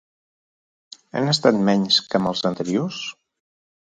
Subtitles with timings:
[1.19, 3.03] Han estat menys que amb els anteriors?